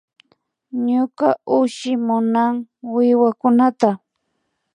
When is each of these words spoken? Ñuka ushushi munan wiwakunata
Ñuka 0.85 1.27
ushushi 1.57 1.91
munan 2.05 2.53
wiwakunata 2.95 3.89